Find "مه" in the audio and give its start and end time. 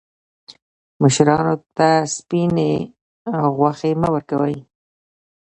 4.01-4.09